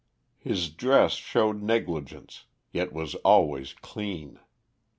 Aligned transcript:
His 0.39 0.71
dress 0.71 1.13
showed 1.13 1.61
negligence, 1.61 2.45
yet 2.71 2.91
was 2.91 3.13
always 3.23 3.73
clean. 3.73 4.39